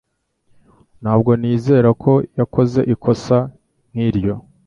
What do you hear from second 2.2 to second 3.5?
yakoze ikosa